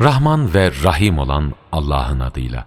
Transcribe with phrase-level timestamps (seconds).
[0.00, 2.66] Rahman ve Rahim olan Allah'ın adıyla.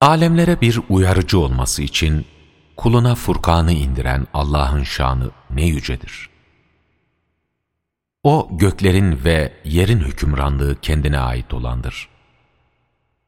[0.00, 2.26] Alemlere bir uyarıcı olması için
[2.76, 6.30] kuluna Furkan'ı indiren Allah'ın şanı ne yücedir.
[8.22, 12.08] O göklerin ve yerin hükümranlığı kendine ait olandır.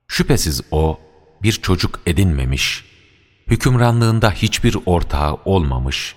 [0.08, 1.00] Şüphesiz O
[1.42, 2.84] bir çocuk edinmemiş,
[3.46, 6.16] hükümranlığında hiçbir ortağı olmamış,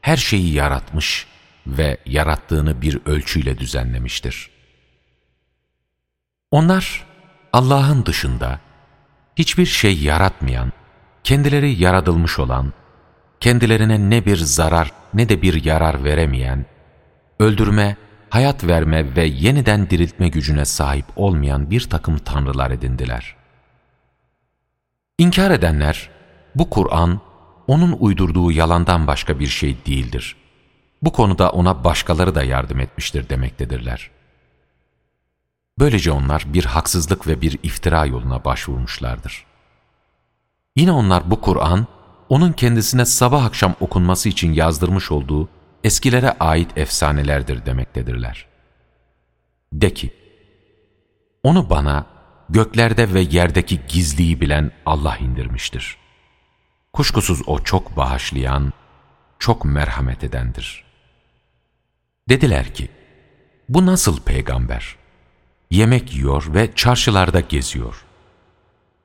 [0.00, 1.26] her şeyi yaratmış
[1.66, 4.50] ve yarattığını bir ölçüyle düzenlemiştir.
[6.50, 7.06] Onlar
[7.52, 8.60] Allah'ın dışında
[9.36, 10.72] hiçbir şey yaratmayan,
[11.24, 12.72] kendileri yaratılmış olan,
[13.40, 16.66] kendilerine ne bir zarar ne de bir yarar veremeyen,
[17.38, 17.96] öldürme,
[18.30, 23.36] hayat verme ve yeniden diriltme gücüne sahip olmayan bir takım tanrılar edindiler.
[25.18, 26.10] İnkar edenler,
[26.54, 27.20] bu Kur'an,
[27.66, 30.36] onun uydurduğu yalandan başka bir şey değildir
[31.02, 34.10] bu konuda ona başkaları da yardım etmiştir demektedirler.
[35.78, 39.46] Böylece onlar bir haksızlık ve bir iftira yoluna başvurmuşlardır.
[40.76, 41.86] Yine onlar bu Kur'an,
[42.28, 45.48] onun kendisine sabah akşam okunması için yazdırmış olduğu
[45.84, 48.46] eskilere ait efsanelerdir demektedirler.
[49.72, 50.14] De ki,
[51.42, 52.06] onu bana
[52.48, 55.96] göklerde ve yerdeki gizliyi bilen Allah indirmiştir.
[56.92, 58.72] Kuşkusuz o çok bağışlayan,
[59.38, 60.85] çok merhamet edendir.''
[62.28, 62.88] Dediler ki,
[63.68, 64.96] bu nasıl peygamber?
[65.70, 68.04] Yemek yiyor ve çarşılarda geziyor.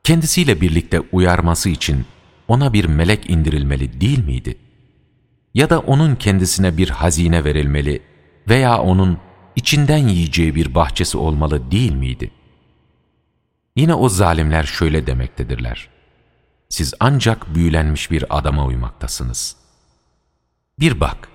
[0.03, 2.05] Kendisiyle birlikte uyarması için
[2.47, 4.57] ona bir melek indirilmeli değil miydi?
[5.53, 8.01] Ya da onun kendisine bir hazine verilmeli
[8.49, 9.17] veya onun
[9.55, 12.31] içinden yiyeceği bir bahçesi olmalı değil miydi?
[13.75, 15.89] Yine o zalimler şöyle demektedirler.
[16.69, 19.55] Siz ancak büyülenmiş bir adama uymaktasınız.
[20.79, 21.30] Bir bak,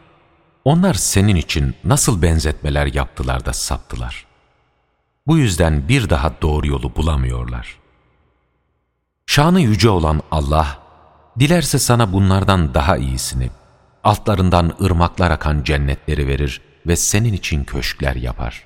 [0.67, 4.27] onlar senin için nasıl benzetmeler yaptılar da saptılar.
[5.27, 7.79] Bu yüzden bir daha doğru yolu bulamıyorlar.
[9.27, 10.79] Şanı yüce olan Allah,
[11.39, 13.51] dilerse sana bunlardan daha iyisini,
[14.05, 18.65] altlarından ırmaklar akan cennetleri verir ve senin için köşkler yapar.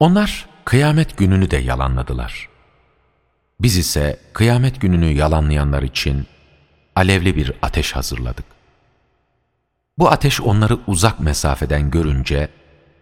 [0.00, 2.48] Onlar kıyamet gününü de yalanladılar.
[3.60, 6.26] Biz ise kıyamet gününü yalanlayanlar için
[6.96, 8.55] alevli bir ateş hazırladık.
[9.98, 12.48] Bu ateş onları uzak mesafeden görünce,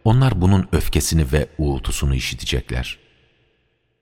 [0.04, 2.98] onlar bunun öfkesini ve uğultusunu işitecekler.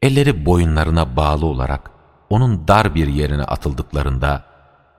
[0.03, 1.91] Elleri boyunlarına bağlı olarak
[2.31, 4.45] onun dar bir yerine atıldıklarında,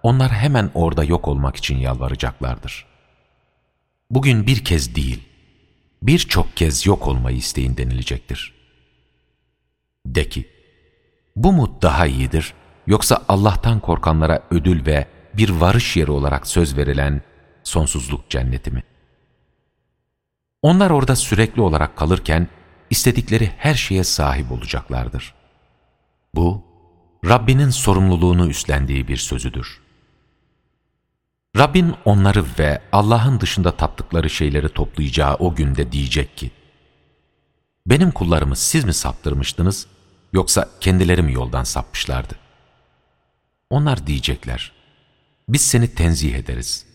[0.04, 2.86] onlar hemen orada yok olmak için yalvaracaklardır.
[4.10, 5.24] Bugün bir kez değil,
[6.02, 8.54] birçok kez yok olmayı isteyin denilecektir.
[10.06, 10.50] De ki,
[11.36, 12.54] bu mu daha iyidir,
[12.88, 17.22] yoksa Allah'tan korkanlara ödül ve bir varış yeri olarak söz verilen,
[17.64, 18.84] sonsuzluk cenneti mi?
[20.62, 22.48] Onlar orada sürekli olarak kalırken
[22.90, 25.34] istedikleri her şeye sahip olacaklardır.
[26.36, 26.64] Bu,
[27.26, 29.82] Rabbinin sorumluluğunu üstlendiği bir sözüdür.
[31.58, 36.52] Rabbin onları ve Allah'ın dışında taptıkları şeyleri toplayacağı o günde diyecek ki,
[37.86, 39.88] Benim kullarımı siz mi saptırmıştınız,
[40.34, 42.36] yoksa kendileri mi yoldan sapmışlardı?
[43.70, 44.72] Onlar diyecekler,
[45.50, 46.86] biz seni tenzih ederiz.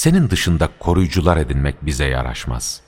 [0.00, 2.80] Senin dışında koruyucular edinmek bize yaraşmaz.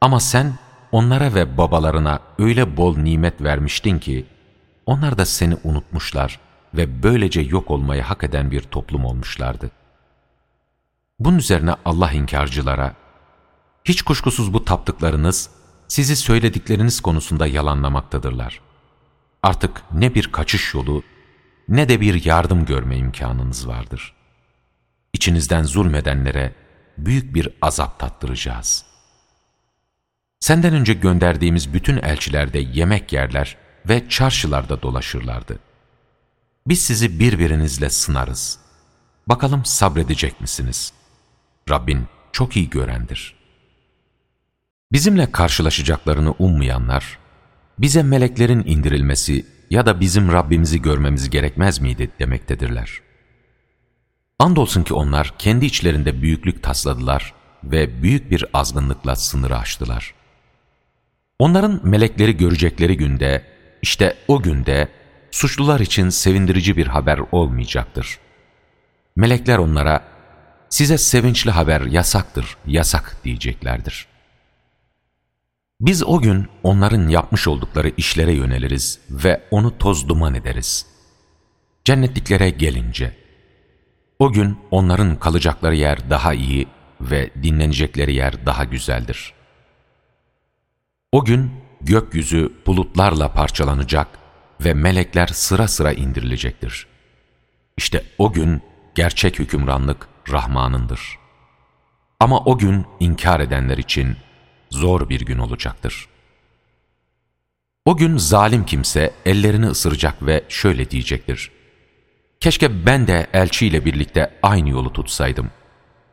[0.00, 0.58] Ama sen
[0.92, 4.26] onlara ve babalarına öyle bol nimet vermiştin ki,
[4.86, 6.40] onlar da seni unutmuşlar
[6.74, 9.70] ve böylece yok olmayı hak eden bir toplum olmuşlardı.
[11.18, 12.94] Bunun üzerine Allah inkarcılara,
[13.84, 15.50] hiç kuşkusuz bu taptıklarınız,
[15.88, 18.60] sizi söyledikleriniz konusunda yalanlamaktadırlar.
[19.42, 21.02] Artık ne bir kaçış yolu,
[21.68, 24.19] ne de bir yardım görme imkanınız vardır.''
[25.12, 26.54] İçinizden zulmedenlere
[26.98, 28.84] büyük bir azap tattıracağız.
[30.40, 33.56] Senden önce gönderdiğimiz bütün elçilerde yemek yerler
[33.88, 35.58] ve çarşılarda dolaşırlardı.
[36.66, 38.58] Biz sizi birbirinizle sınarız.
[39.26, 40.92] Bakalım sabredecek misiniz?
[41.70, 43.34] Rabbin çok iyi görendir.
[44.92, 47.18] Bizimle karşılaşacaklarını ummayanlar,
[47.78, 53.09] bize meleklerin indirilmesi ya da bizim Rabbimizi görmemiz gerekmez miydi demektedirler.''
[54.40, 57.34] Andolsun ki onlar kendi içlerinde büyüklük tasladılar
[57.64, 60.14] ve büyük bir azgınlıkla sınırı aştılar.
[61.38, 63.46] Onların melekleri görecekleri günde,
[63.82, 64.88] işte o günde
[65.30, 68.18] suçlular için sevindirici bir haber olmayacaktır.
[69.16, 70.04] Melekler onlara,
[70.68, 74.06] size sevinçli haber yasaktır, yasak diyeceklerdir.
[75.80, 80.86] Biz o gün onların yapmış oldukları işlere yöneliriz ve onu toz duman ederiz.
[81.84, 83.19] Cennetliklere gelince,
[84.20, 86.68] o gün onların kalacakları yer daha iyi
[87.00, 89.32] ve dinlenecekleri yer daha güzeldir.
[91.12, 94.08] O gün gökyüzü bulutlarla parçalanacak
[94.60, 96.86] ve melekler sıra sıra indirilecektir.
[97.76, 98.62] İşte o gün
[98.94, 101.18] gerçek hükümranlık Rahman'ındır.
[102.20, 104.16] Ama o gün inkar edenler için
[104.70, 106.08] zor bir gün olacaktır.
[107.84, 111.59] O gün zalim kimse ellerini ısıracak ve şöyle diyecektir.
[112.40, 115.50] Keşke ben de elçiyle birlikte aynı yolu tutsaydım.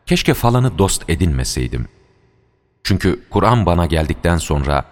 [0.05, 1.87] Keşke falanı dost edinmeseydim.
[2.83, 4.85] Çünkü Kur'an bana geldikten sonra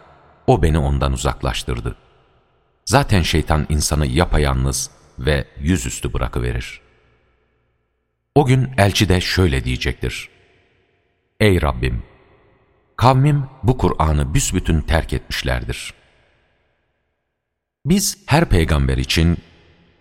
[0.47, 1.95] o beni ondan uzaklaştırdı.
[2.85, 6.81] Zaten şeytan insanı yapayalnız ve yüzüstü bırakıverir.
[8.35, 10.29] O gün elçi de şöyle diyecektir.
[11.39, 12.03] Ey Rabbim!
[12.97, 15.93] Kavmim bu Kur'an'ı büsbütün terk etmişlerdir.
[17.85, 19.37] Biz her peygamber için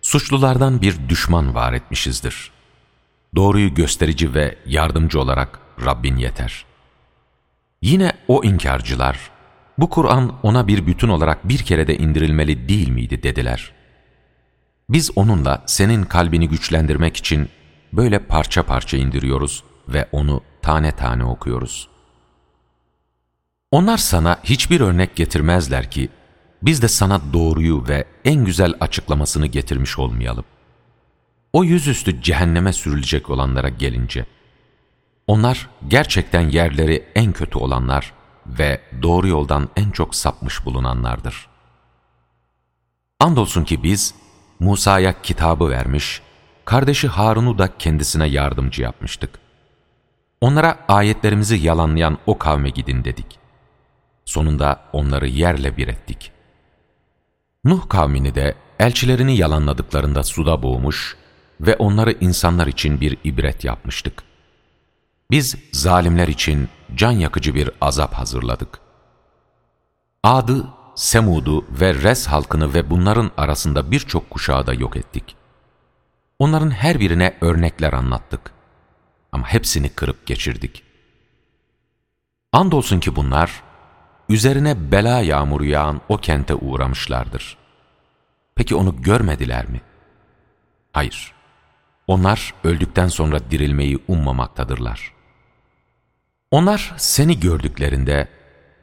[0.05, 2.51] suçlulardan bir düşman var etmişizdir.
[3.35, 6.65] Doğruyu gösterici ve yardımcı olarak Rabbin yeter.
[7.81, 9.31] Yine o inkarcılar,
[9.77, 13.71] bu Kur'an ona bir bütün olarak bir kerede indirilmeli değil miydi dediler.
[14.89, 17.49] Biz onunla senin kalbini güçlendirmek için
[17.93, 21.87] böyle parça parça indiriyoruz ve onu tane tane okuyoruz.
[23.71, 26.09] Onlar sana hiçbir örnek getirmezler ki,
[26.65, 30.45] biz de sana doğruyu ve en güzel açıklamasını getirmiş olmayalım.
[31.53, 34.25] O yüzüstü cehenneme sürülecek olanlara gelince,
[35.27, 38.13] onlar gerçekten yerleri en kötü olanlar
[38.47, 41.47] ve doğru yoldan en çok sapmış bulunanlardır.
[43.19, 44.15] Andolsun ki biz
[44.59, 46.21] Musa'ya kitabı vermiş,
[46.65, 49.39] kardeşi Harun'u da kendisine yardımcı yapmıştık.
[50.41, 53.39] Onlara ayetlerimizi yalanlayan o kavme gidin dedik.
[54.25, 56.34] Sonunda onları yerle bir ettik.
[57.65, 61.17] Nuh kavmini de elçilerini yalanladıklarında suda boğmuş
[61.61, 64.23] ve onları insanlar için bir ibret yapmıştık.
[65.31, 68.79] Biz zalimler için can yakıcı bir azap hazırladık.
[70.23, 70.65] Ad'ı,
[70.95, 75.35] Semud'u ve Res halkını ve bunların arasında birçok kuşağı da yok ettik.
[76.39, 78.51] Onların her birine örnekler anlattık.
[79.31, 80.83] Ama hepsini kırıp geçirdik.
[82.51, 83.63] Andolsun ki bunlar,
[84.29, 87.57] üzerine bela yağmuru yağan o kente uğramışlardır.
[88.55, 89.81] Peki onu görmediler mi?
[90.91, 91.33] Hayır.
[92.07, 95.13] Onlar öldükten sonra dirilmeyi ummamaktadırlar.
[96.51, 98.27] Onlar seni gördüklerinde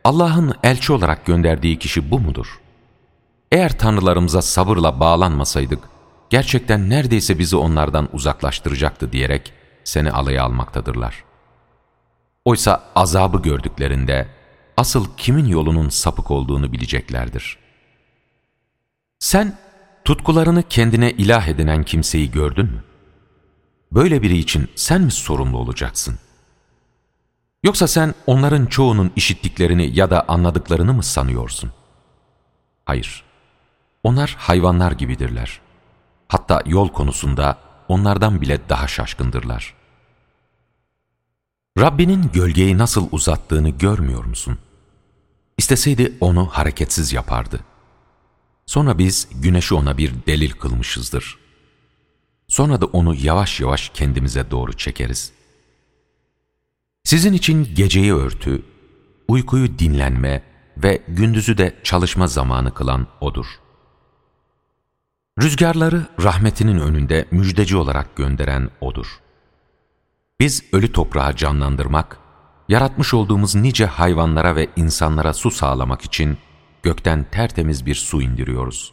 [0.04, 2.60] Allah'ın elçi olarak gönderdiği kişi bu mudur?
[3.52, 5.78] Eğer tanrılarımıza sabırla bağlanmasaydık,
[6.30, 9.52] gerçekten neredeyse bizi onlardan uzaklaştıracaktı diyerek
[9.84, 11.24] seni alaya almaktadırlar.
[12.44, 14.28] Oysa azabı gördüklerinde
[14.76, 17.58] asıl kimin yolunun sapık olduğunu bileceklerdir.
[19.18, 19.58] Sen
[20.04, 22.84] tutkularını kendine ilah edinen kimseyi gördün mü?
[23.92, 26.18] Böyle biri için sen mi sorumlu olacaksın?''
[27.64, 31.72] Yoksa sen onların çoğunun işittiklerini ya da anladıklarını mı sanıyorsun?
[32.84, 33.22] Hayır.
[34.02, 35.60] Onlar hayvanlar gibidirler.
[36.28, 37.58] Hatta yol konusunda
[37.88, 39.74] onlardan bile daha şaşkındırlar.
[41.78, 44.58] Rabbinin gölgeyi nasıl uzattığını görmüyor musun?
[45.58, 47.60] İsteseydi onu hareketsiz yapardı.
[48.66, 51.38] Sonra biz güneşi ona bir delil kılmışızdır.
[52.48, 55.42] Sonra da onu yavaş yavaş kendimize doğru çekeriz.''
[57.04, 58.62] Sizin için geceyi örtü,
[59.28, 60.42] uykuyu dinlenme
[60.76, 63.46] ve gündüzü de çalışma zamanı kılan O'dur.
[65.42, 69.06] Rüzgarları rahmetinin önünde müjdeci olarak gönderen O'dur.
[70.42, 72.18] Biz ölü toprağı canlandırmak,
[72.68, 76.38] yaratmış olduğumuz nice hayvanlara ve insanlara su sağlamak için
[76.82, 78.92] gökten tertemiz bir su indiriyoruz.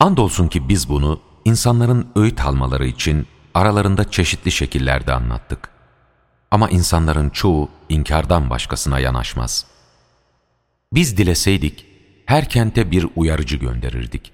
[0.00, 5.68] Andolsun ki biz bunu insanların öğüt almaları için aralarında çeşitli şekillerde anlattık.
[6.50, 9.66] Ama insanların çoğu inkardan başkasına yanaşmaz.
[10.92, 11.86] Biz dileseydik,
[12.26, 14.32] her kente bir uyarıcı gönderirdik.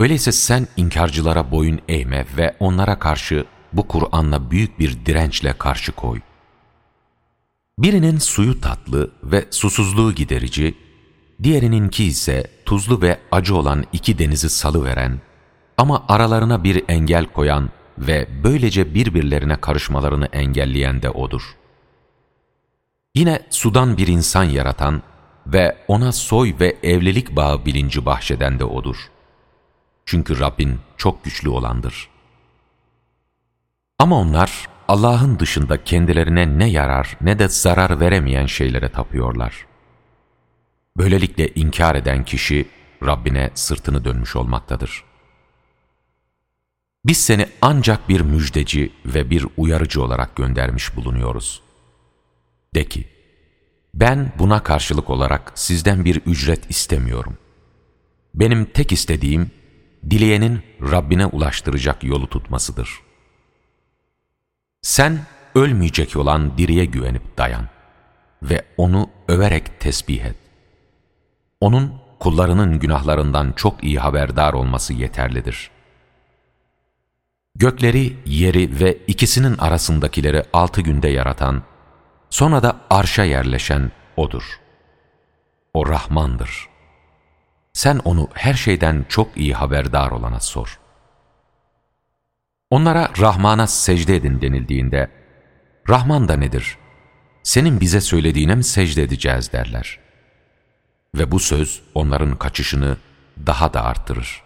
[0.00, 6.20] Öyleyse sen inkarcılara boyun eğme ve onlara karşı bu Kur'an'la büyük bir dirençle karşı koy.
[7.78, 10.74] Birinin suyu tatlı ve susuzluğu giderici,
[11.42, 15.20] diğerininki ise tuzlu ve acı olan iki denizi salıveren
[15.76, 21.42] ama aralarına bir engel koyan ve böylece birbirlerine karışmalarını engelleyen de O'dur.
[23.14, 25.02] Yine sudan bir insan yaratan
[25.46, 28.96] ve ona soy ve evlilik bağı bilinci bahşeden de O'dur.
[30.06, 32.08] Çünkü Rabbin çok güçlü olandır.
[33.98, 39.66] Ama onlar Allah'ın dışında kendilerine ne yarar ne de zarar veremeyen şeylere tapıyorlar.
[40.96, 42.68] Böylelikle inkar eden kişi
[43.06, 45.04] Rabbine sırtını dönmüş olmaktadır.
[47.04, 51.62] Biz seni ancak bir müjdeci ve bir uyarıcı olarak göndermiş bulunuyoruz.
[52.74, 53.08] De ki,
[53.94, 57.38] ben buna karşılık olarak sizden bir ücret istemiyorum.
[58.34, 59.50] Benim tek istediğim,
[60.10, 63.07] dileyenin Rabbine ulaştıracak yolu tutmasıdır.
[64.82, 65.18] Sen
[65.54, 67.68] ölmeyecek olan diriye güvenip dayan
[68.42, 70.36] ve onu överek tesbih et.
[71.60, 75.70] Onun kullarının günahlarından çok iyi haberdar olması yeterlidir.
[77.54, 81.62] Gökleri, yeri ve ikisinin arasındakileri altı günde yaratan,
[82.30, 84.60] sonra da arşa yerleşen O'dur.
[85.74, 86.68] O Rahmandır.
[87.72, 90.77] Sen onu her şeyden çok iyi haberdar olana sor.
[92.70, 95.10] Onlara Rahman'a secde edin denildiğinde,
[95.88, 96.78] Rahman da nedir?
[97.42, 99.98] Senin bize söylediğine mi secde edeceğiz derler.
[101.14, 102.96] Ve bu söz onların kaçışını
[103.46, 104.42] daha da arttırır.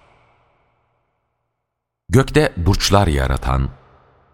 [2.08, 3.70] Gökte burçlar yaratan,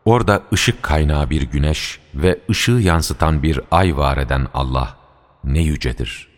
[0.05, 4.97] orada ışık kaynağı bir güneş ve ışığı yansıtan bir ay var eden Allah
[5.45, 6.29] ne yücedir.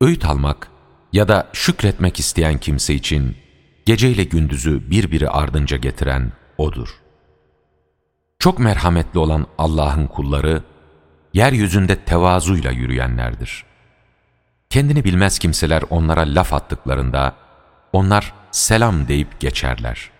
[0.00, 0.68] Öğüt almak
[1.12, 3.36] ya da şükretmek isteyen kimse için
[3.86, 6.88] geceyle gündüzü birbiri ardınca getiren O'dur.
[8.38, 10.62] Çok merhametli olan Allah'ın kulları,
[11.34, 13.64] yeryüzünde tevazuyla yürüyenlerdir.
[14.70, 17.36] Kendini bilmez kimseler onlara laf attıklarında,
[17.92, 20.10] onlar selam deyip geçerler.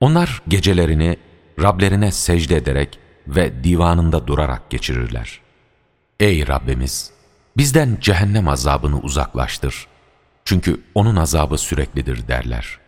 [0.00, 1.16] Onlar gecelerini
[1.62, 5.40] Rablerine secde ederek ve divanında durarak geçirirler.
[6.20, 7.10] Ey Rabbimiz!
[7.56, 9.86] Bizden cehennem azabını uzaklaştır.
[10.50, 12.78] Çünkü onun azabı süreklidir derler.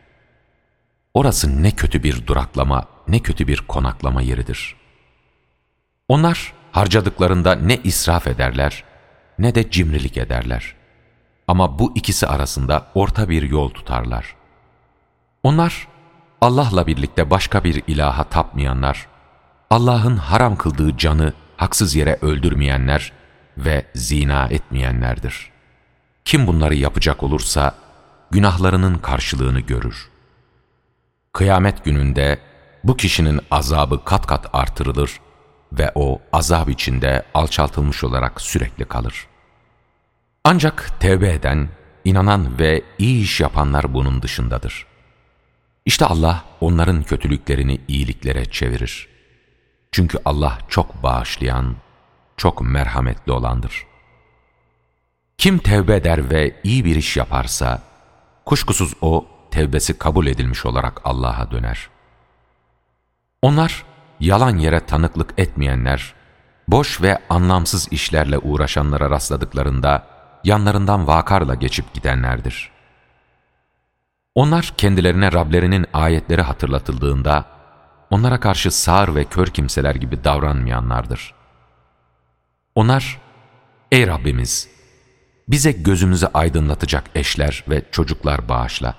[1.14, 4.76] Orası ne kötü bir duraklama, ne kötü bir konaklama yeridir.
[6.08, 8.84] Onlar harcadıklarında ne israf ederler,
[9.38, 10.74] ne de cimrilik ederler.
[11.48, 14.36] Ama bu ikisi arasında orta bir yol tutarlar.
[15.42, 15.88] Onlar
[16.40, 19.06] Allah'la birlikte başka bir ilaha tapmayanlar,
[19.70, 23.12] Allah'ın haram kıldığı canı haksız yere öldürmeyenler
[23.56, 25.51] ve zina etmeyenlerdir.
[26.24, 27.74] Kim bunları yapacak olursa
[28.30, 30.08] günahlarının karşılığını görür.
[31.32, 32.38] Kıyamet gününde
[32.84, 35.20] bu kişinin azabı kat kat artırılır
[35.72, 39.26] ve o azap içinde alçaltılmış olarak sürekli kalır.
[40.44, 41.68] Ancak tevbe eden,
[42.04, 44.86] inanan ve iyi iş yapanlar bunun dışındadır.
[45.86, 49.08] İşte Allah onların kötülüklerini iyiliklere çevirir.
[49.92, 51.76] Çünkü Allah çok bağışlayan,
[52.36, 53.86] çok merhametli olandır.
[55.42, 57.82] Kim tevbe eder ve iyi bir iş yaparsa,
[58.46, 61.88] kuşkusuz o tevbesi kabul edilmiş olarak Allah'a döner.
[63.42, 63.84] Onlar,
[64.20, 66.14] yalan yere tanıklık etmeyenler,
[66.68, 70.06] boş ve anlamsız işlerle uğraşanlara rastladıklarında,
[70.44, 72.70] yanlarından vakarla geçip gidenlerdir.
[74.34, 77.44] Onlar kendilerine Rablerinin ayetleri hatırlatıldığında,
[78.10, 81.34] onlara karşı sağır ve kör kimseler gibi davranmayanlardır.
[82.74, 83.20] Onlar,
[83.92, 84.81] ey Rabbimiz,
[85.52, 88.94] bize gözümüzü aydınlatacak eşler ve çocuklar bağışla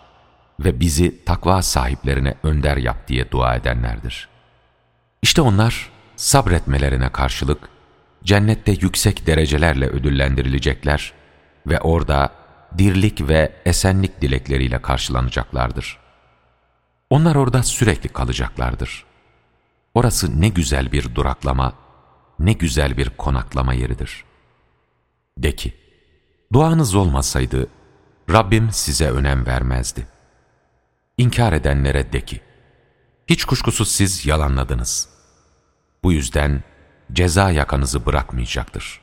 [0.59, 4.29] ve bizi takva sahiplerine önder yap diye dua edenlerdir.
[5.21, 7.69] İşte onlar sabretmelerine karşılık
[8.23, 11.13] cennette yüksek derecelerle ödüllendirilecekler
[11.67, 12.29] ve orada
[12.77, 15.97] dirlik ve esenlik dilekleriyle karşılanacaklardır.
[17.09, 19.05] Onlar orada sürekli kalacaklardır.
[19.93, 21.73] Orası ne güzel bir duraklama,
[22.39, 24.23] ne güzel bir konaklama yeridir.
[25.37, 25.82] De ki,
[26.53, 27.67] duanız olmasaydı
[28.29, 30.07] Rabbim size önem vermezdi.
[31.17, 32.41] İnkar edenlere de ki,
[33.27, 35.09] hiç kuşkusuz siz yalanladınız.
[36.03, 36.63] Bu yüzden
[37.13, 39.01] ceza yakanızı bırakmayacaktır.